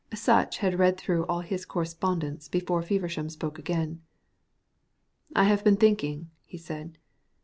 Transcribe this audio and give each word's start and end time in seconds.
Sutch 0.15 0.57
had 0.57 0.79
read 0.79 0.97
through 0.97 1.27
all 1.27 1.41
of 1.41 1.45
his 1.45 1.63
correspondence 1.63 2.47
before 2.47 2.81
Feversham 2.81 3.29
spoke 3.29 3.59
again. 3.59 4.01
"I 5.35 5.43
have 5.43 5.63
been 5.63 5.77
thinking," 5.77 6.31
he 6.43 6.57
said. 6.57 6.97